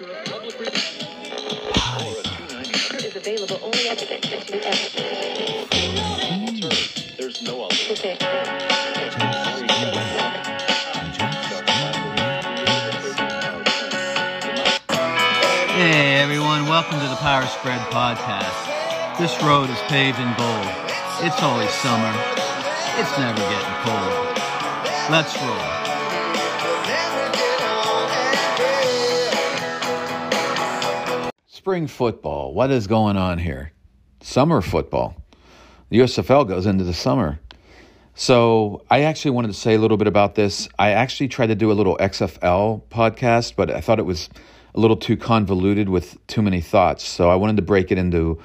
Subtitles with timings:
[0.00, 0.06] is
[3.16, 4.06] available only at the
[7.16, 7.74] There's no other.
[7.90, 8.16] Okay.
[15.74, 19.18] Hey everyone, welcome to the Power Spread Podcast.
[19.18, 20.68] This road is paved in gold.
[21.22, 22.14] It's always summer.
[22.98, 24.38] It's never getting cold.
[25.10, 25.77] Let's roll.
[31.78, 32.54] Spring football.
[32.54, 33.70] What is going on here?
[34.20, 35.14] Summer football.
[35.90, 37.38] The USFL goes into the summer.
[38.16, 40.68] So I actually wanted to say a little bit about this.
[40.76, 44.28] I actually tried to do a little XFL podcast, but I thought it was
[44.74, 47.04] a little too convoluted with too many thoughts.
[47.04, 48.42] So I wanted to break it into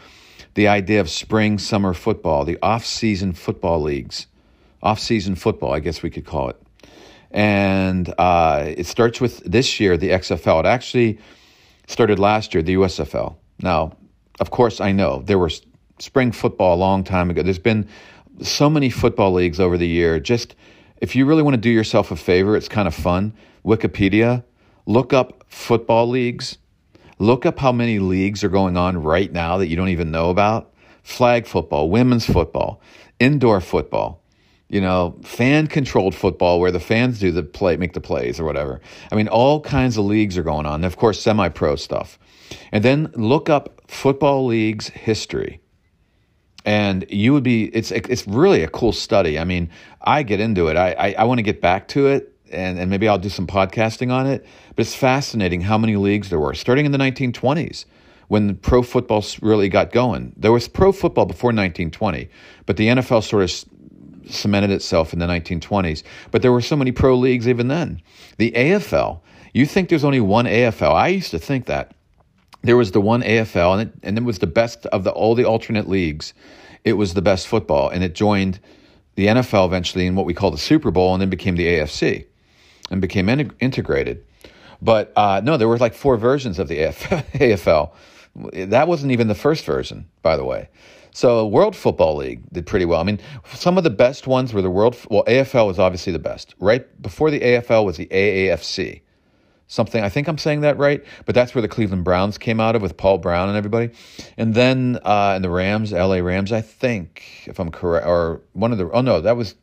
[0.53, 4.27] the idea of spring summer football, the off-season football leagues,
[4.83, 6.61] off-season football, I guess we could call it.
[7.31, 10.59] And uh, it starts with this year the XFL.
[10.59, 11.17] It actually
[11.87, 13.35] started last year the USFL.
[13.61, 13.93] Now,
[14.39, 15.61] of course, I know there was
[15.99, 17.43] spring football a long time ago.
[17.43, 17.87] There's been
[18.41, 20.19] so many football leagues over the year.
[20.19, 20.55] Just
[20.97, 23.33] if you really want to do yourself a favor, it's kind of fun.
[23.65, 24.43] Wikipedia,
[24.85, 26.57] look up football leagues.
[27.19, 30.29] Look up how many leagues are going on right now that you don't even know
[30.29, 30.73] about.
[31.03, 32.81] Flag football, women's football,
[33.19, 34.22] indoor football,
[34.73, 38.43] you know, fan controlled football where the fans do the play, make the plays or
[38.43, 38.81] whatever.
[39.11, 40.75] I mean, all kinds of leagues are going on.
[40.75, 42.17] And of course, semi pro stuff.
[42.71, 45.61] And then look up football leagues history
[46.65, 49.69] and you would be it's it's really a cool study i mean
[50.01, 52.89] i get into it i i, I want to get back to it and, and
[52.89, 56.53] maybe i'll do some podcasting on it but it's fascinating how many leagues there were
[56.53, 57.83] starting in the 1920s
[58.29, 62.29] when pro football really got going there was pro football before 1920
[62.65, 63.51] but the nfl sort of
[64.29, 68.01] cemented itself in the 1920s but there were so many pro leagues even then
[68.37, 69.19] the afl
[69.53, 71.93] you think there's only one afl i used to think that
[72.63, 75.35] there was the one AFL, and it, and it was the best of the all
[75.35, 76.33] the alternate leagues.
[76.83, 78.59] It was the best football, and it joined
[79.15, 82.25] the NFL eventually in what we call the Super Bowl, and then became the AFC,
[82.89, 84.25] and became in, integrated.
[84.81, 87.91] But uh, no, there were like four versions of the AFL.
[88.35, 90.67] That wasn't even the first version, by the way.
[91.13, 92.99] So World Football League did pretty well.
[92.99, 93.19] I mean,
[93.53, 94.97] some of the best ones were the World.
[95.09, 96.55] Well, AFL was obviously the best.
[96.59, 99.01] Right before the AFL was the AAFC
[99.67, 100.03] something.
[100.03, 102.81] I think I'm saying that right, but that's where the Cleveland Browns came out of
[102.81, 103.91] with Paul Brown and everybody.
[104.37, 108.71] And then uh, and the Rams, LA Rams, I think, if I'm correct, or one
[108.71, 108.89] of the.
[108.91, 109.55] Oh no, that was.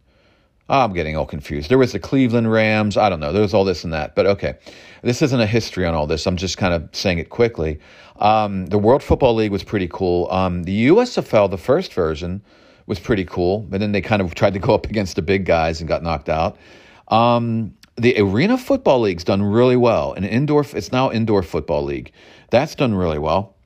[0.71, 1.69] I'm getting all confused.
[1.69, 2.97] There was the Cleveland Rams.
[2.97, 3.33] I don't know.
[3.33, 4.15] There was all this and that.
[4.15, 4.55] But okay,
[5.03, 6.27] this isn't a history on all this.
[6.27, 7.81] I'm just kind of saying it quickly.
[8.21, 10.31] Um, the World Football League was pretty cool.
[10.31, 12.41] Um, the USFL, the first version,
[12.87, 13.61] was pretty cool.
[13.61, 16.05] But then they kind of tried to go up against the big guys and got
[16.05, 16.57] knocked out.
[17.09, 20.13] Um, the Arena Football League's done really well.
[20.13, 22.13] An indoor, it's now indoor football league.
[22.51, 23.57] That's done really well.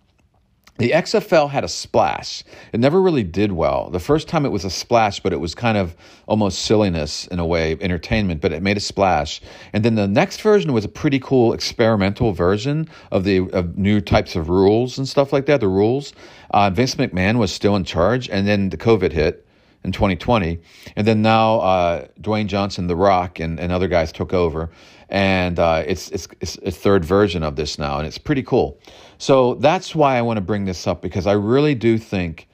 [0.77, 2.43] The XFL had a splash.
[2.73, 3.91] It never really did well.
[3.91, 5.95] The first time it was a splash, but it was kind of
[6.27, 9.41] almost silliness in a way, entertainment, but it made a splash.
[9.73, 14.01] And then the next version was a pretty cool experimental version of the of new
[14.01, 16.13] types of rules and stuff like that, the rules.
[16.51, 19.47] Uh, Vince McMahon was still in charge, and then the COVID hit
[19.85, 20.59] in 2020.
[20.97, 24.71] And then now uh, Dwayne Johnson, The Rock, and, and other guys took over.
[25.09, 28.81] And uh, it's, it's, it's a third version of this now, and it's pretty cool.
[29.19, 32.49] So that's why I want to bring this up because I really do think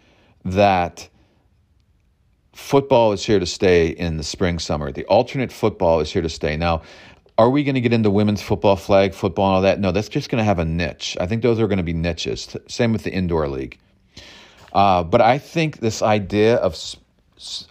[0.44, 1.08] that
[2.52, 4.92] football is here to stay in the spring, summer.
[4.92, 6.56] The alternate football is here to stay.
[6.56, 6.82] Now,
[7.38, 9.80] are we going to get into women's football, flag football, and all that?
[9.80, 11.16] No, that's just going to have a niche.
[11.18, 12.54] I think those are going to be niches.
[12.68, 13.78] Same with the indoor league.
[14.72, 16.76] Uh, but I think this idea of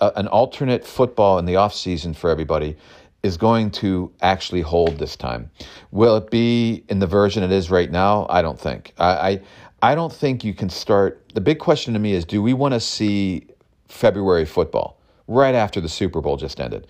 [0.02, 2.76] uh, an alternate football in the off season for everybody
[3.24, 5.52] is going to actually hold this time.
[5.92, 8.26] Will it be in the version it is right now?
[8.30, 8.94] I don't think.
[8.98, 9.42] I
[9.82, 11.32] I, I don't think you can start.
[11.34, 13.48] The big question to me is: Do we want to see
[13.88, 16.88] February football right after the Super Bowl just ended?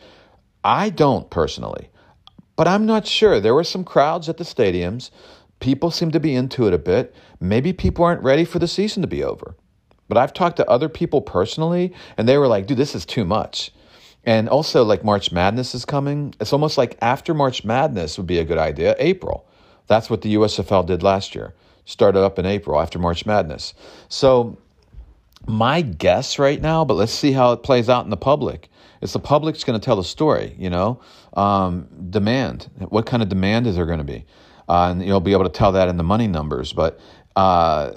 [0.64, 1.90] I don't personally,
[2.56, 3.40] but I'm not sure.
[3.40, 5.10] There were some crowds at the stadiums.
[5.60, 7.14] People seem to be into it a bit.
[7.40, 9.56] Maybe people aren't ready for the season to be over.
[10.08, 13.26] But I've talked to other people personally, and they were like, dude, this is too
[13.26, 13.72] much.
[14.26, 16.36] And also, like, March Madness is coming.
[16.40, 18.96] It's almost like after March Madness would be a good idea.
[19.00, 19.46] April.
[19.88, 21.54] That's what the USFL did last year.
[21.86, 23.74] Started up in April after March Madness.
[24.08, 24.58] So,
[25.48, 28.70] my guess right now, but let's see how it plays out in the public.
[29.02, 31.00] Is the public's going to tell the story, you know?
[31.34, 32.70] Um, demand.
[32.90, 34.26] What kind of demand is there going to be?
[34.68, 36.74] Uh, and you'll be able to tell that in the money numbers.
[36.74, 37.00] But
[37.36, 37.92] uh,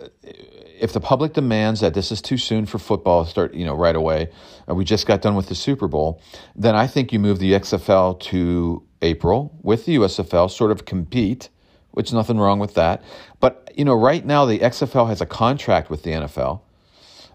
[0.82, 3.74] if the public demands that this is too soon for football to start, you know,
[3.74, 4.28] right away,
[4.66, 6.20] we just got done with the Super Bowl,
[6.56, 11.48] then I think you move the XFL to April with the USFL, sort of compete
[11.92, 13.02] which nothing wrong with that.
[13.40, 16.60] But you know, right now the XFL has a contract with the NFL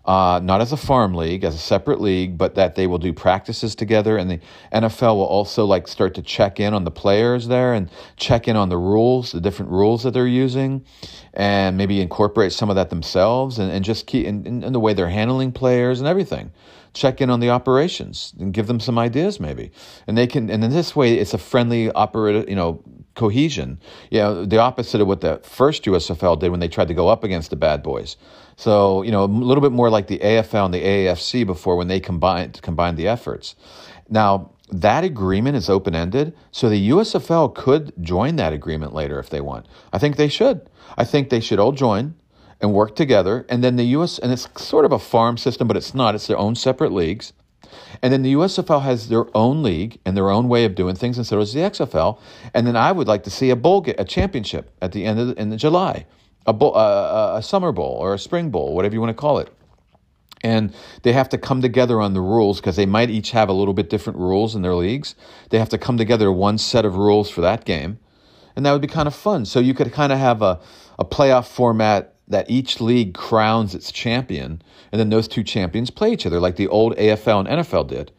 [0.07, 3.11] uh, not as a farm league, as a separate league, but that they will do
[3.11, 4.39] practices together, and the
[4.73, 8.55] NFL will also like start to check in on the players there and check in
[8.55, 10.85] on the rules, the different rules that they're using,
[11.33, 14.79] and maybe incorporate some of that themselves, and, and just keep in, in, in the
[14.79, 16.51] way they're handling players and everything.
[16.93, 19.71] Check in on the operations and give them some ideas, maybe,
[20.07, 20.49] and they can.
[20.49, 22.81] And in this way, it's a friendly operator, you know,
[23.13, 23.79] cohesion.
[24.09, 27.09] You know, the opposite of what the first USFL did when they tried to go
[27.09, 28.15] up against the bad boys.
[28.57, 31.87] So, you know, a little bit more like the AFL and the AAFC before when
[31.87, 33.55] they combined combined the efforts.
[34.09, 39.29] Now, that agreement is open ended, so the USFL could join that agreement later if
[39.29, 39.67] they want.
[39.93, 40.69] I think they should.
[40.97, 42.15] I think they should all join
[42.59, 45.77] and work together, and then the US and it's sort of a farm system, but
[45.77, 46.15] it's not.
[46.15, 47.33] It's their own separate leagues.
[48.01, 51.17] And then the USFL has their own league and their own way of doing things,
[51.17, 52.19] and so does the XFL.
[52.53, 55.19] And then I would like to see a bowl, get, a championship at the end
[55.19, 56.05] of the, in July,
[56.47, 59.37] a, bowl, uh, a summer bowl or a spring bowl, whatever you want to call
[59.39, 59.53] it.
[60.41, 60.73] And
[61.03, 63.73] they have to come together on the rules because they might each have a little
[63.73, 65.15] bit different rules in their leagues.
[65.49, 67.99] They have to come together one set of rules for that game.
[68.55, 69.45] And that would be kind of fun.
[69.45, 70.59] So you could kind of have a,
[70.97, 74.61] a playoff format that each league crowns its champion,
[74.91, 78.11] and then those two champions play each other like the old AFL and NFL did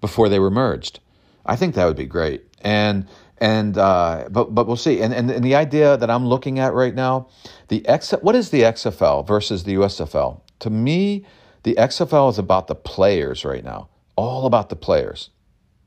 [0.00, 1.00] before they were merged.
[1.46, 2.44] I think that would be great.
[2.60, 3.06] And
[3.38, 5.00] and uh, but but we'll see.
[5.00, 7.28] And, and and the idea that I'm looking at right now,
[7.68, 10.40] the X what is the XFL versus the USFL?
[10.60, 11.26] To me,
[11.62, 15.30] the XFL is about the players right now, all about the players.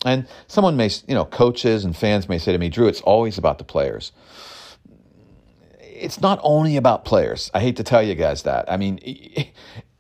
[0.05, 3.38] And someone may, you know, coaches and fans may say to me, Drew, it's always
[3.38, 4.11] about the players
[5.97, 7.49] it's not only about players.
[7.53, 8.71] I hate to tell you guys that.
[8.71, 8.99] I mean,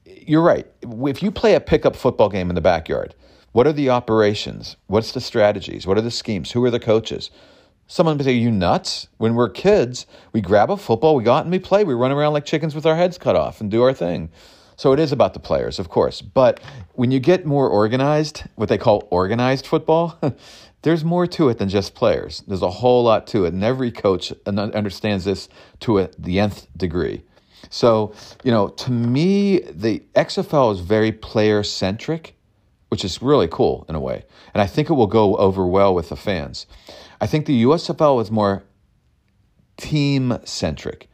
[0.05, 0.67] you're right.
[0.81, 3.15] If you play a pickup football game in the backyard,
[3.57, 4.77] what are the operations?
[4.85, 5.87] What's the strategies?
[5.87, 6.51] What are the schemes?
[6.51, 7.31] Who are the coaches?
[7.87, 9.07] Someone would say, You nuts?
[9.17, 11.83] When we're kids, we grab a football, we go out and we play.
[11.83, 14.29] We run around like chickens with our heads cut off and do our thing.
[14.75, 16.21] So it is about the players, of course.
[16.21, 16.59] But
[16.93, 20.19] when you get more organized, what they call organized football,
[20.83, 22.43] there's more to it than just players.
[22.45, 25.49] There's a whole lot to it, and every coach understands this
[25.79, 27.23] to a, the nth degree.
[27.71, 28.13] So,
[28.43, 32.36] you know, to me, the XFL is very player centric,
[32.89, 34.23] which is really cool in a way.
[34.53, 36.67] And I think it will go over well with the fans.
[37.19, 38.63] I think the USFL is more
[39.77, 41.09] team centric,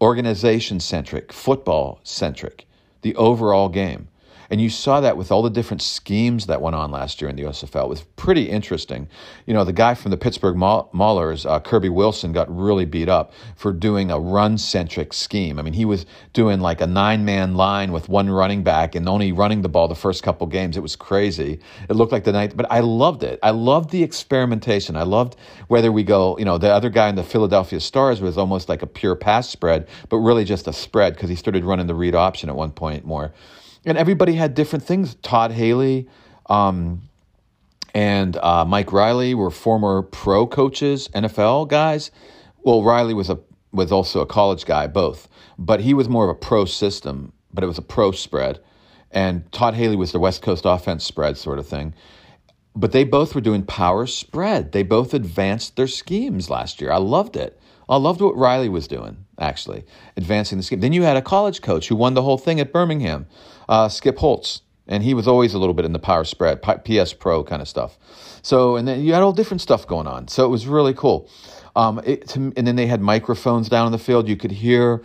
[0.00, 2.66] organization centric, football centric,
[3.02, 4.08] the overall game.
[4.50, 7.36] And you saw that with all the different schemes that went on last year in
[7.36, 7.84] the USFL.
[7.84, 9.08] It was pretty interesting.
[9.46, 13.32] You know, the guy from the Pittsburgh Maulers, uh, Kirby Wilson, got really beat up
[13.56, 15.58] for doing a run centric scheme.
[15.58, 19.06] I mean, he was doing like a nine man line with one running back and
[19.06, 20.78] only running the ball the first couple games.
[20.78, 21.60] It was crazy.
[21.88, 23.38] It looked like the night, but I loved it.
[23.42, 24.96] I loved the experimentation.
[24.96, 25.36] I loved
[25.68, 28.80] whether we go, you know, the other guy in the Philadelphia Stars was almost like
[28.80, 32.14] a pure pass spread, but really just a spread because he started running the read
[32.14, 33.32] option at one point more
[33.84, 35.14] and everybody had different things.
[35.16, 36.08] Todd Haley
[36.48, 37.02] um,
[37.94, 42.10] and uh, Mike Riley were former pro coaches, NFL guys.
[42.62, 43.38] Well, Riley was a
[43.72, 45.28] was also a college guy, both,
[45.58, 48.60] but he was more of a pro system, but it was a pro spread.
[49.10, 51.94] And Todd Haley was the West Coast offense spread sort of thing.
[52.74, 54.72] But they both were doing power spread.
[54.72, 56.92] They both advanced their schemes last year.
[56.92, 57.57] I loved it.
[57.88, 59.84] I loved what Riley was doing, actually,
[60.16, 60.80] advancing the scheme.
[60.80, 63.26] Then you had a college coach who won the whole thing at Birmingham
[63.68, 67.12] uh, Skip Holtz, and he was always a little bit in the power spread, PS
[67.12, 67.98] Pro kind of stuff.
[68.42, 70.28] So, and then you had all different stuff going on.
[70.28, 71.28] So it was really cool.
[71.76, 74.28] Um, it, to, and then they had microphones down in the field.
[74.28, 75.02] You could hear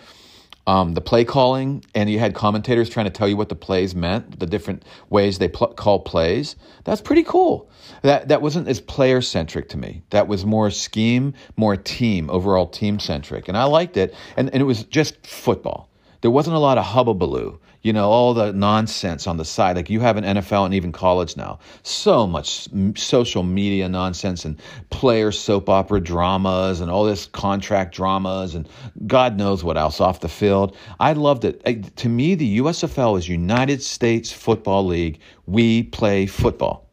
[0.65, 3.93] um, the play calling, and you had commentators trying to tell you what the plays
[3.93, 6.55] meant, the different ways they pl- call plays.
[6.85, 7.69] That's pretty cool.
[8.01, 10.03] That that wasn't as player centric to me.
[10.11, 14.15] That was more scheme, more team, overall team centric, and I liked it.
[14.37, 15.89] And and it was just football.
[16.21, 19.75] There wasn't a lot of hubbubaloo you know, all the nonsense on the side.
[19.75, 21.59] Like you have an NFL and even college now.
[21.83, 24.59] So much social media nonsense and
[24.89, 28.69] player soap opera dramas and all this contract dramas and
[29.05, 30.77] God knows what else off the field.
[31.01, 31.95] I loved it.
[31.97, 35.19] To me, the USFL is United States Football League.
[35.45, 36.89] We play football,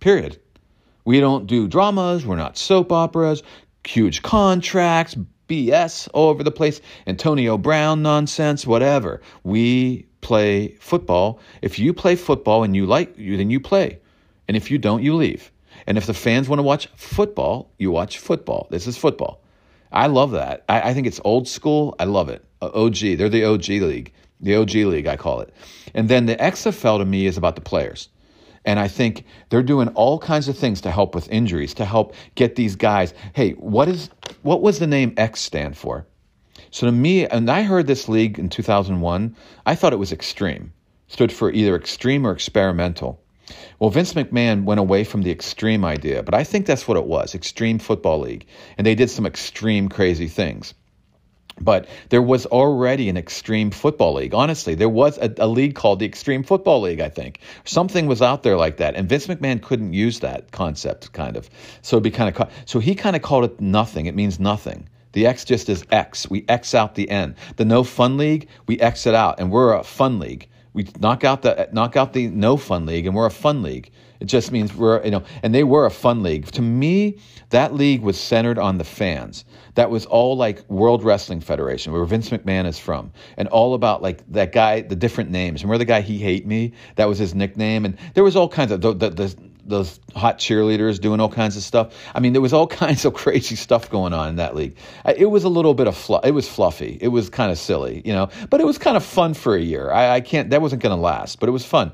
[0.00, 0.40] period.
[1.04, 2.24] We don't do dramas.
[2.24, 3.42] We're not soap operas,
[3.86, 5.16] huge contracts,
[5.50, 9.20] BS all over the place, Antonio Brown nonsense, whatever.
[9.42, 11.40] We play football.
[11.60, 13.98] If you play football and you like you, then you play.
[14.46, 15.50] And if you don't, you leave.
[15.86, 18.68] And if the fans want to watch football, you watch football.
[18.70, 19.42] This is football.
[19.92, 20.64] I love that.
[20.68, 21.96] I, I think it's old school.
[21.98, 22.44] I love it.
[22.62, 22.98] Uh, OG.
[23.16, 24.12] They're the OG league.
[24.40, 25.52] The OG league, I call it.
[25.94, 28.08] And then the XFL to me is about the players.
[28.64, 32.14] And I think they're doing all kinds of things to help with injuries, to help
[32.34, 33.14] get these guys.
[33.32, 34.10] Hey, what is
[34.42, 36.06] what was the name X stand for?
[36.70, 39.34] So to me, and I heard this league in 2001,
[39.66, 40.72] I thought it was extreme.
[41.08, 43.20] Stood for either extreme or experimental.
[43.78, 47.06] Well, Vince McMahon went away from the extreme idea, but I think that's what it
[47.06, 48.46] was Extreme Football League.
[48.78, 50.74] And they did some extreme, crazy things.
[51.60, 54.34] But there was already an extreme football league.
[54.34, 57.40] Honestly, there was a, a, league called the Extreme Football League, I think.
[57.64, 58.94] Something was out there like that.
[58.94, 61.50] And Vince McMahon couldn't use that concept, kind of.
[61.82, 64.06] So it'd be kind of, so he kind of called it nothing.
[64.06, 64.88] It means nothing.
[65.12, 66.30] The X just is X.
[66.30, 67.34] We X out the N.
[67.56, 69.40] The no fun league, we X it out.
[69.40, 70.48] And we're a fun league.
[70.72, 73.90] We knock out the knock out the no fun league, and we're a fun league.
[74.20, 76.46] It just means we're you know, and they were a fun league.
[76.52, 77.18] To me,
[77.50, 79.44] that league was centered on the fans.
[79.74, 84.02] That was all like World Wrestling Federation, where Vince McMahon is from, and all about
[84.02, 85.62] like that guy, the different names.
[85.62, 86.72] Remember the guy he hate me?
[86.96, 89.36] That was his nickname, and there was all kinds of the, the, the
[89.70, 91.94] those hot cheerleaders doing all kinds of stuff.
[92.14, 94.76] I mean, there was all kinds of crazy stuff going on in that league.
[95.06, 96.26] It was a little bit of fluff.
[96.26, 96.98] It was fluffy.
[97.00, 99.60] It was kind of silly, you know, but it was kind of fun for a
[99.60, 99.90] year.
[99.90, 100.50] I, I can't.
[100.50, 101.92] That wasn't going to last, but it was fun.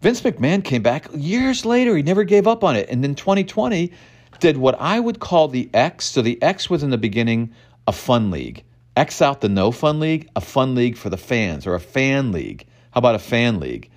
[0.00, 1.94] Vince McMahon came back years later.
[1.94, 3.92] He never gave up on it, and then 2020
[4.38, 6.06] did what I would call the X.
[6.06, 7.52] So the X was in the beginning
[7.86, 8.64] a fun league.
[8.96, 12.32] X out the no fun league, a fun league for the fans, or a fan
[12.32, 12.66] league.
[12.92, 13.90] How about a fan league?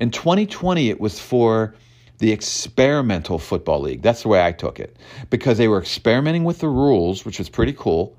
[0.00, 1.74] In 2020, it was for
[2.18, 4.00] the experimental football league.
[4.00, 4.96] That's the way I took it
[5.28, 8.16] because they were experimenting with the rules, which was pretty cool,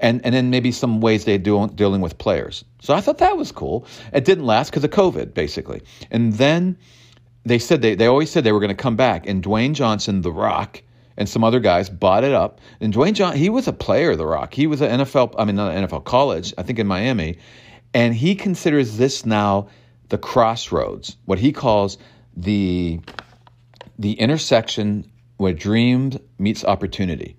[0.00, 2.64] and and then maybe some ways they do dealing with players.
[2.80, 3.86] So I thought that was cool.
[4.12, 6.76] It didn't last because of COVID, basically, and then
[7.44, 10.22] they said they they always said they were going to come back, and Dwayne Johnson,
[10.22, 10.82] The Rock.
[11.16, 12.62] And some other guys bought it up.
[12.80, 14.54] And Dwayne John, he was a player, The Rock.
[14.54, 17.36] He was an NFL, I mean, not an NFL college, I think in Miami.
[17.92, 19.68] And he considers this now
[20.08, 21.98] the crossroads, what he calls
[22.36, 23.00] the
[23.98, 27.36] the intersection where dreams meets opportunity.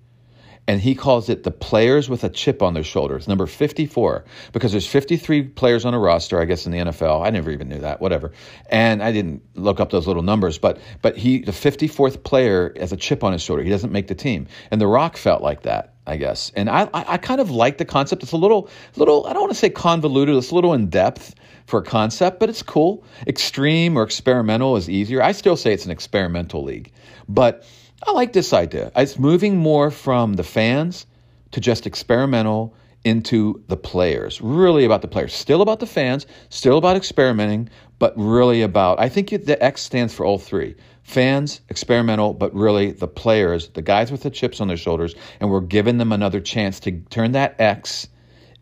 [0.72, 4.24] And he calls it the players with a chip on their shoulders, number 54,
[4.54, 7.26] because there's 53 players on a roster, I guess, in the NFL.
[7.26, 8.32] I never even knew that, whatever.
[8.70, 12.90] And I didn't look up those little numbers, but but he the 54th player has
[12.90, 13.62] a chip on his shoulder.
[13.62, 14.46] He doesn't make the team.
[14.70, 16.50] And The Rock felt like that, I guess.
[16.56, 18.22] And I, I, I kind of like the concept.
[18.22, 21.34] It's a little, little, I don't want to say convoluted, it's a little in depth
[21.66, 23.04] for a concept, but it's cool.
[23.26, 25.22] Extreme or experimental is easier.
[25.22, 26.92] I still say it's an experimental league,
[27.28, 27.66] but
[28.06, 28.90] I like this idea.
[28.96, 31.06] It's moving more from the fans
[31.52, 34.40] to just experimental into the players.
[34.40, 35.32] Really about the players.
[35.32, 37.68] Still about the fans, still about experimenting,
[37.98, 42.92] but really about, I think the X stands for all three fans, experimental, but really
[42.92, 46.40] the players, the guys with the chips on their shoulders, and we're giving them another
[46.40, 48.08] chance to turn that X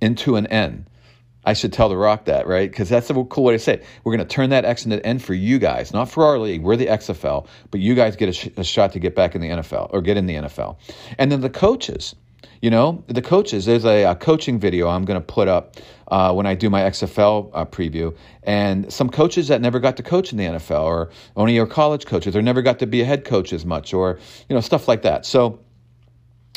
[0.01, 0.87] into an N.
[1.45, 2.71] I should tell The Rock that, right?
[2.71, 3.85] Because that's a cool way to say it.
[4.05, 6.63] We're going to turn that X into N for you guys, not for our league.
[6.63, 9.41] We're the XFL, but you guys get a, sh- a shot to get back in
[9.41, 10.77] the NFL or get in the NFL.
[11.19, 12.15] And then the coaches,
[12.61, 13.65] you know, the coaches.
[13.65, 15.77] There's a, a coaching video I'm going to put up
[16.09, 20.03] uh, when I do my XFL uh, preview, and some coaches that never got to
[20.03, 23.05] coach in the NFL, or only are college coaches, or never got to be a
[23.05, 24.19] head coach as much, or
[24.49, 25.25] you know, stuff like that.
[25.25, 25.61] So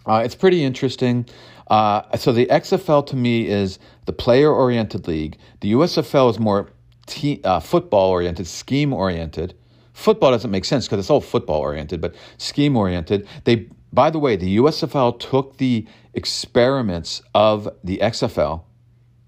[0.05, 1.25] uh, it's pretty interesting.
[1.67, 5.37] Uh, so the XFL to me is the player-oriented league.
[5.61, 6.69] The USFL is more
[7.05, 9.55] te- uh, football-oriented, scheme-oriented.
[9.93, 13.27] Football doesn't make sense because it's all football-oriented, but scheme-oriented.
[13.45, 18.63] They, by the way, the USFL took the experiments of the XFL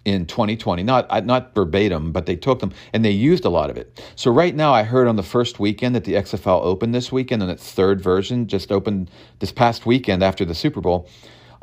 [0.05, 0.83] in 2020.
[0.83, 4.01] Not not verbatim, but they took them and they used a lot of it.
[4.15, 7.41] So right now, I heard on the first weekend that the XFL opened this weekend,
[7.41, 11.09] and its third version just opened this past weekend after the Super Bowl.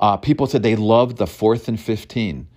[0.02, 2.48] Uh, people said they loved the fourth and 15,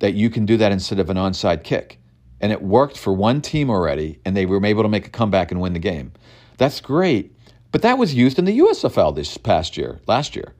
[0.00, 2.00] that you can do that instead of an onside kick.
[2.40, 5.52] And it worked for one team already, and they were able to make a comeback
[5.52, 6.12] and win the game.
[6.58, 7.32] That's great.
[7.70, 10.54] But that was used in the USFL this past year, last year.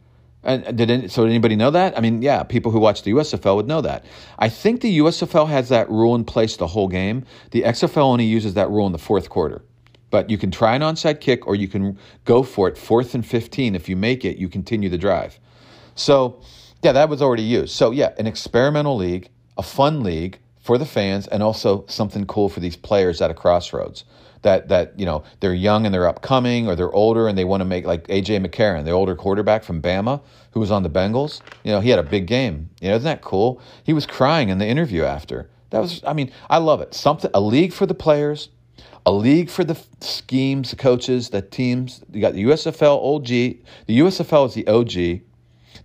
[0.44, 1.24] And did any, so?
[1.24, 1.98] Did anybody know that?
[1.98, 4.06] I mean, yeah, people who watch the USFL would know that.
[4.38, 7.26] I think the USFL has that rule in place the whole game.
[7.50, 9.62] The XFL only uses that rule in the fourth quarter.
[10.08, 13.26] But you can try an onside kick, or you can go for it fourth and
[13.26, 13.74] fifteen.
[13.74, 15.38] If you make it, you continue the drive.
[16.00, 16.40] So,
[16.82, 17.74] yeah, that was already used.
[17.74, 22.48] So, yeah, an experimental league, a fun league for the fans, and also something cool
[22.48, 24.04] for these players at a crossroads.
[24.42, 27.60] That that you know they're young and they're upcoming, or they're older and they want
[27.60, 31.40] to make like AJ McCarron, the older quarterback from Bama who was on the Bengals.
[31.64, 32.70] You know, he had a big game.
[32.80, 33.60] You know, isn't that cool?
[33.84, 35.48] He was crying in the interview after.
[35.70, 36.94] That was, I mean, I love it.
[36.94, 38.48] Something a league for the players,
[39.06, 42.02] a league for the schemes, the coaches, the teams.
[42.10, 43.26] You got the USFL OG.
[43.26, 45.22] The USFL is the OG.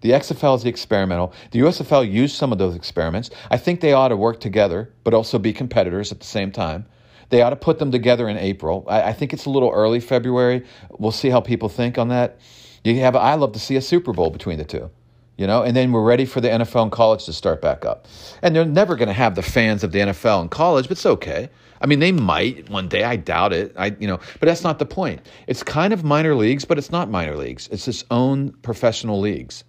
[0.02, 1.34] The XFL is the experimental.
[1.52, 3.30] The USFL used some of those experiments.
[3.50, 6.86] I think they ought to work together, but also be competitors at the same time.
[7.30, 8.86] They ought to put them together in April.
[8.88, 10.66] I, I think it's a little early February.
[10.92, 12.40] We'll see how people think on that.
[12.84, 13.16] You have.
[13.16, 14.92] I love to see a Super Bowl between the two
[15.38, 18.08] you know, and then we're ready for the NFL and college to start back up.
[18.42, 21.06] And they're never going to have the fans of the NFL and college, but it's
[21.06, 21.50] okay.
[21.82, 23.04] I mean, they might one day.
[23.04, 23.74] I doubt it.
[23.78, 25.28] I, you know, but that's not the point.
[25.48, 27.68] It's kind of minor leagues, but it's not minor leagues.
[27.70, 29.66] It's its own professional leagues.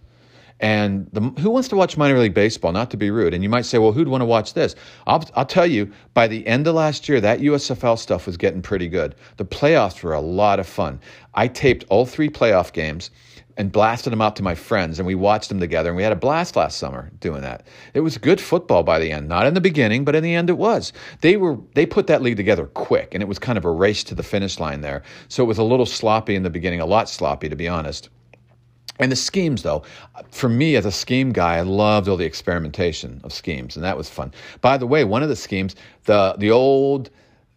[0.60, 2.72] And the, who wants to watch minor league baseball?
[2.72, 3.34] Not to be rude.
[3.34, 4.74] And you might say, well, who'd want to watch this?
[5.06, 8.62] I'll, I'll tell you, by the end of last year, that USFL stuff was getting
[8.62, 9.14] pretty good.
[9.36, 11.00] The playoffs were a lot of fun.
[11.34, 13.10] I taped all three playoff games
[13.58, 16.12] and blasted them out to my friends, and we watched them together, and we had
[16.12, 17.66] a blast last summer doing that.
[17.94, 20.50] It was good football by the end, not in the beginning, but in the end
[20.50, 20.92] it was.
[21.22, 24.04] They were they put that league together quick, and it was kind of a race
[24.04, 25.02] to the finish line there.
[25.28, 28.10] So it was a little sloppy in the beginning, a lot sloppy to be honest.
[28.98, 29.82] And the schemes, though,
[30.30, 33.96] for me as a scheme guy, I loved all the experimentation of schemes, and that
[33.96, 34.32] was fun.
[34.60, 37.10] By the way, one of the schemes, the the old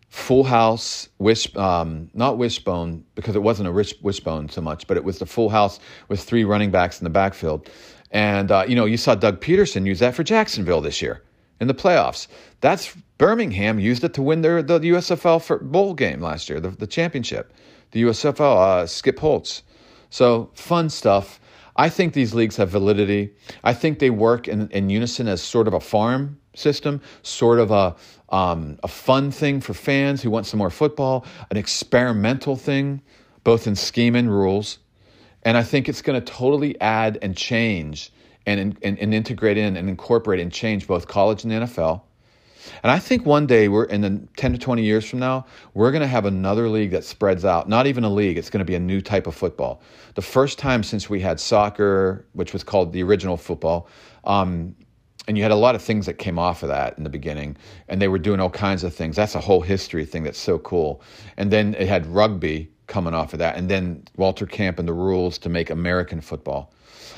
[0.09, 4.97] Full House, wish, um, not Wishbone, because it wasn't a rich Wishbone so much, but
[4.97, 7.69] it was the Full House with three running backs in the backfield.
[8.11, 11.21] And, uh, you know, you saw Doug Pederson use that for Jacksonville this year
[11.61, 12.27] in the playoffs.
[12.61, 16.69] That's Birmingham used it to win their the USFL for bowl game last year, the,
[16.69, 17.53] the championship.
[17.91, 19.63] The USFL, uh, Skip Holtz.
[20.09, 21.39] So fun stuff.
[21.75, 23.33] I think these leagues have validity.
[23.63, 27.71] I think they work in, in unison as sort of a farm system, sort of
[27.71, 27.95] a,
[28.35, 33.01] um, a fun thing for fans who want some more football, an experimental thing,
[33.43, 34.79] both in scheme and rules.
[35.43, 38.11] And I think it's going to totally add and change
[38.45, 42.01] and, and, and integrate in and incorporate and change both college and the NFL.
[42.83, 45.91] And I think one day we're in the 10 to 20 years from now, we're
[45.91, 47.69] going to have another league that spreads out.
[47.69, 49.81] Not even a league, it's going to be a new type of football.
[50.15, 53.87] The first time since we had soccer, which was called the original football,
[54.23, 54.75] um,
[55.29, 57.55] and you had a lot of things that came off of that in the beginning
[57.87, 60.57] and they were doing all kinds of things that's a whole history thing that's so
[60.57, 61.01] cool
[61.37, 64.93] and then it had rugby coming off of that and then walter camp and the
[64.93, 66.73] rules to make american football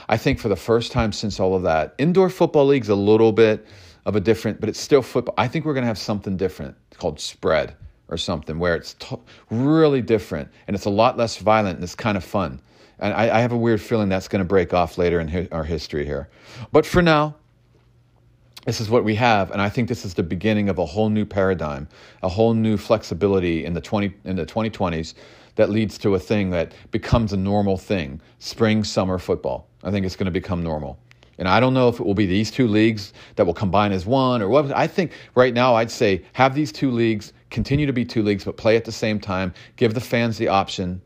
[0.10, 3.32] i think for the first time since all of that indoor football league's a little
[3.32, 3.66] bit
[4.06, 6.76] of a different but it's still football i think we're going to have something different
[6.98, 7.76] called spread
[8.12, 9.18] or something where it's t-
[9.50, 12.62] really different and it's a lot less violent and it's kind of fun.
[13.00, 15.48] And I, I have a weird feeling that's going to break off later in hi-
[15.52, 16.30] our history here.
[16.72, 17.36] But for now
[18.68, 21.10] this is what we have and i think this is the beginning of a whole
[21.10, 21.90] new paradigm
[22.22, 25.16] a whole new flexibility in the 20 in the 2020s
[25.56, 29.68] that leads to a thing that becomes a normal thing spring summer football.
[29.84, 31.00] I think it's going to become normal
[31.42, 34.06] and i don't know if it will be these two leagues that will combine as
[34.06, 37.94] one or what i think right now i'd say have these two leagues continue to
[37.94, 41.02] be two leagues but play at the same time give the fans the option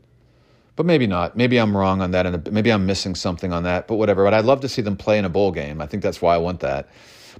[0.76, 1.36] but maybe not.
[1.36, 3.88] Maybe I'm wrong on that, and maybe I'm missing something on that.
[3.88, 4.22] But whatever.
[4.24, 5.80] But I'd love to see them play in a bowl game.
[5.80, 6.90] I think that's why I want that.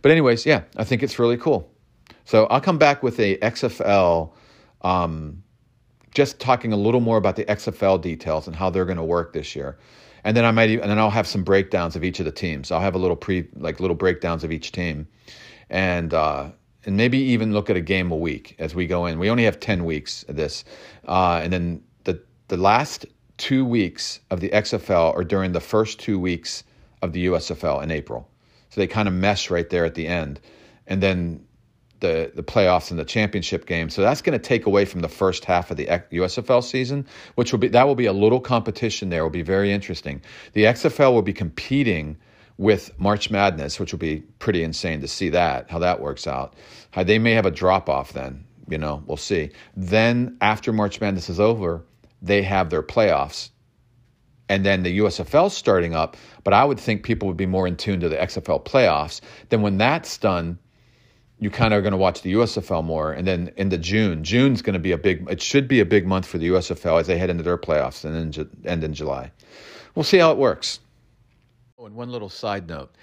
[0.00, 1.70] But anyways, yeah, I think it's really cool.
[2.24, 4.32] So I'll come back with a XFL,
[4.82, 5.42] um,
[6.14, 9.34] just talking a little more about the XFL details and how they're going to work
[9.34, 9.78] this year.
[10.26, 12.72] And then I might, and then I'll have some breakdowns of each of the teams.
[12.72, 15.06] I'll have a little pre, like little breakdowns of each team,
[15.70, 16.50] and uh,
[16.84, 19.20] and maybe even look at a game a week as we go in.
[19.20, 20.64] We only have ten weeks of this,
[21.06, 26.00] uh, and then the the last two weeks of the XFL are during the first
[26.00, 26.64] two weeks
[27.02, 28.28] of the USFL in April.
[28.70, 30.40] So they kind of mesh right there at the end.
[30.88, 31.45] And then
[32.00, 33.90] the the playoffs and the championship game.
[33.90, 37.52] So that's going to take away from the first half of the USFL season, which
[37.52, 39.22] will be that will be a little competition there.
[39.22, 40.22] Will be very interesting.
[40.52, 42.16] The XFL will be competing
[42.58, 46.54] with March Madness, which will be pretty insane to see that how that works out.
[46.90, 48.44] How they may have a drop off then.
[48.68, 49.50] You know, we'll see.
[49.76, 51.84] Then after March Madness is over,
[52.22, 53.50] they have their playoffs
[54.48, 57.76] and then the USFL starting up, but I would think people would be more in
[57.76, 59.20] tune to the XFL playoffs.
[59.48, 60.58] Then when that's done,
[61.38, 63.12] you kind of are going to watch the USFL more.
[63.12, 66.06] And then into June, June's going to be a big, it should be a big
[66.06, 69.30] month for the USFL as they head into their playoffs and then end in July.
[69.94, 70.80] We'll see how it works.
[71.78, 72.94] Oh, and one little side note.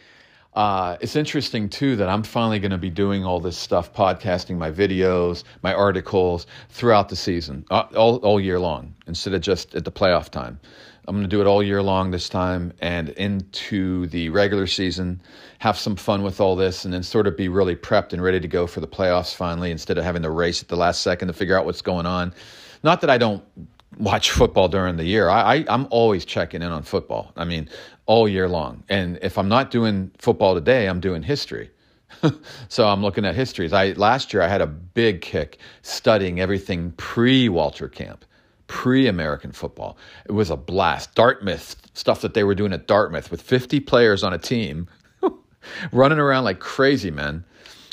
[0.54, 4.58] Uh, it's interesting too that I'm finally going to be doing all this stuff, podcasting
[4.58, 9.74] my videos, my articles throughout the season, uh, all, all year long, instead of just
[9.74, 10.60] at the playoff time.
[11.08, 15.22] I'm going to do it all year long this time and into the regular season,
[15.60, 18.39] have some fun with all this, and then sort of be really prepped and ready
[18.39, 21.28] to go for the playoffs finally instead of having to race at the last second
[21.28, 22.34] to figure out what's going on.
[22.84, 23.44] Not that I don't
[23.98, 25.30] watch football during the year.
[25.30, 27.34] I, I, I'm always checking in on football.
[27.36, 27.70] I mean,
[28.06, 28.84] all year long.
[28.89, 31.70] And if I'm not doing football today, I'm doing history.
[32.70, 33.74] so I'm looking at histories.
[33.74, 38.26] I last year I had a big kick studying everything pre Walter Camp
[38.67, 39.97] pre American football.
[40.26, 41.15] It was a blast.
[41.15, 44.88] Dartmouth, stuff that they were doing at Dartmouth with 50 players on a team
[45.91, 47.43] running around like crazy, men.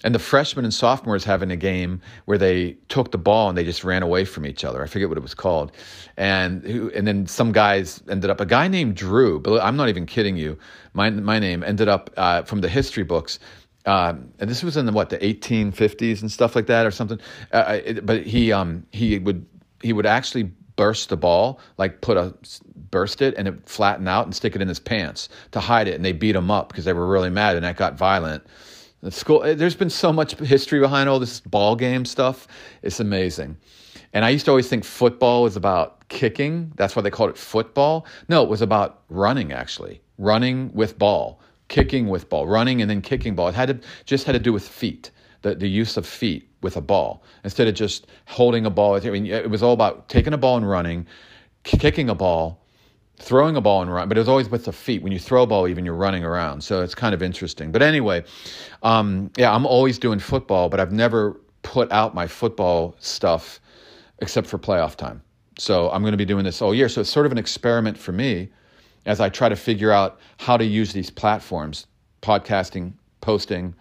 [0.04, 3.64] and the freshmen and sophomores having a game where they took the ball and they
[3.64, 4.82] just ran away from each other.
[4.82, 5.72] I forget what it was called,
[6.16, 8.40] and and then some guys ended up.
[8.40, 10.58] A guy named Drew, but I'm not even kidding you.
[10.94, 13.38] My my name ended up uh, from the history books.
[13.86, 17.18] Um, and this was in the what the 1850s and stuff like that or something.
[17.52, 19.46] Uh, it, but he um, he would
[19.82, 22.32] he would actually burst the ball, like put a
[22.90, 25.94] burst it and it flatten out and stick it in his pants to hide it.
[25.94, 28.42] And they beat him up because they were really mad and that got violent.
[29.02, 32.48] The school, eh, there's been so much history behind all this ball game stuff.
[32.80, 33.58] It's amazing.
[34.14, 36.72] And I used to always think football was about kicking.
[36.76, 38.06] That's why they called it football.
[38.30, 43.02] No, it was about running actually, running with ball, kicking with ball, running and then
[43.02, 43.48] kicking ball.
[43.48, 45.10] It had to just had to do with feet,
[45.42, 48.94] the the use of feet with a ball instead of just holding a ball.
[48.94, 51.06] I mean, it was all about taking a ball and running,
[51.62, 52.60] kicking a ball,
[53.16, 55.02] throwing a ball and run, but it was always with the feet.
[55.02, 56.62] When you throw a ball, even you're running around.
[56.62, 57.70] So it's kind of interesting.
[57.70, 58.24] But anyway,
[58.82, 63.60] um, yeah, I'm always doing football, but I've never put out my football stuff
[64.20, 65.22] except for playoff time.
[65.58, 66.88] So I'm going to be doing this all year.
[66.88, 68.48] So it's sort of an experiment for me
[69.06, 71.86] as I try to figure out how to use these platforms,
[72.22, 73.74] podcasting, posting,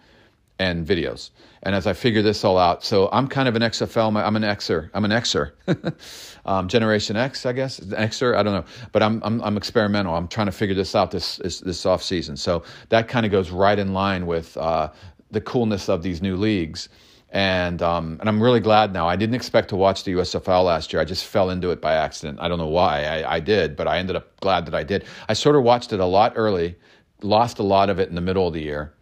[0.60, 1.30] and videos.
[1.62, 4.14] And as I figure this all out, so I'm kind of an XFL.
[4.22, 4.90] I'm an Xer.
[4.92, 5.52] I'm an Xer.
[6.44, 7.80] um, Generation X, I guess.
[7.80, 8.36] Xer.
[8.36, 10.14] I don't know, but I'm, I'm I'm experimental.
[10.14, 12.36] I'm trying to figure this out this this, this off season.
[12.36, 14.90] So that kind of goes right in line with uh,
[15.30, 16.90] the coolness of these new leagues.
[17.30, 19.08] And um, and I'm really glad now.
[19.08, 21.00] I didn't expect to watch the USFL last year.
[21.00, 22.38] I just fell into it by accident.
[22.40, 25.04] I don't know why I, I did, but I ended up glad that I did.
[25.28, 26.76] I sort of watched it a lot early,
[27.22, 28.92] lost a lot of it in the middle of the year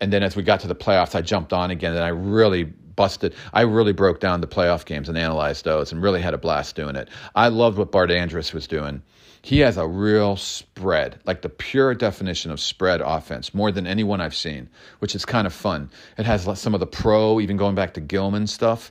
[0.00, 2.64] and then as we got to the playoffs, I jumped on again and I really
[2.64, 3.34] busted.
[3.52, 6.74] I really broke down the playoff games and analyzed those and really had a blast
[6.74, 7.08] doing it.
[7.34, 9.02] I loved what Bart Andrus was doing.
[9.40, 14.20] He has a real spread, like the pure definition of spread offense, more than anyone
[14.20, 15.90] I've seen, which is kind of fun.
[16.18, 18.90] It has some of the pro, even going back to Gillman stuff,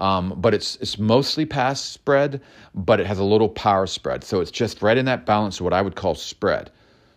[0.00, 2.40] um, but it's it's mostly pass spread,
[2.74, 4.24] but it has a little power spread.
[4.24, 6.72] So it's just right in that balance of what I would call spread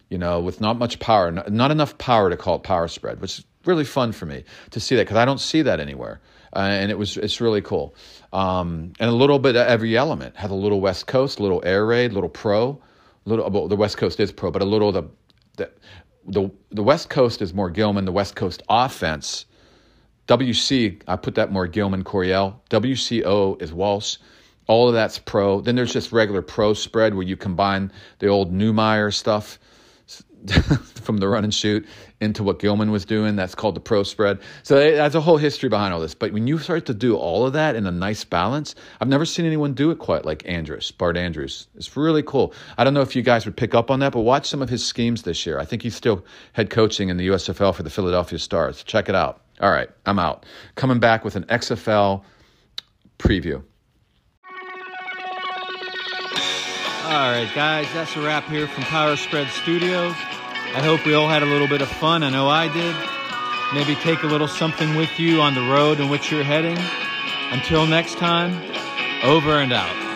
[0.09, 3.39] you know, with not much power, not enough power to call it power spread, which
[3.39, 6.21] is really fun for me to see that because I don't see that anywhere.
[6.55, 7.93] Uh, and it was it's really cool.
[8.31, 11.61] Um, and a little bit of every element had a little West Coast, a little
[11.65, 12.81] air raid, a little pro,
[13.25, 15.03] little well, the West Coast is pro, but a little the
[15.57, 15.71] the
[16.29, 19.45] the, the West Coast is more Gillman, the West Coast offense.
[20.27, 22.61] WC, I put that more Gillman Coryell.
[22.69, 24.17] WCO is Walsh.
[24.67, 25.61] All of that's pro.
[25.61, 29.57] Then there's just regular pro spread where you combine the old Neumeier stuff
[31.01, 31.85] from the run and shoot
[32.19, 33.35] into what Gillman was doing.
[33.35, 34.39] That's called the pro spread.
[34.63, 36.13] So eh, that's a whole history behind all this.
[36.13, 39.25] But when you start to do all of that in a nice balance, I've never
[39.25, 41.67] seen anyone do it quite like Andrus, Bart Andrus.
[41.75, 42.53] It's really cool.
[42.77, 44.69] I don't know if you guys would pick up on that, but watch some of
[44.69, 45.59] his schemes this year.
[45.59, 48.83] I think he's still head coaching in the USFL for the Philadelphia Stars.
[48.83, 49.41] Check it out.
[49.59, 50.45] All right, I'm out.
[50.75, 52.23] Coming back with an XFL
[53.17, 53.63] preview.
[57.07, 60.11] All right, guys, that's a wrap here from Power Spread Studios.
[60.11, 62.21] I hope we all had a little bit of fun.
[62.21, 62.95] I know I did.
[63.73, 66.77] Maybe take a little something with you on the road in which you're heading.
[67.51, 68.61] Until next time,
[69.23, 70.06] over and out.